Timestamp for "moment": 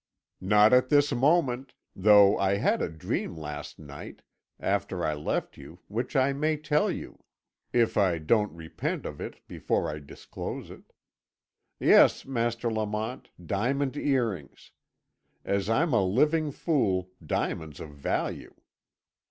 1.13-1.75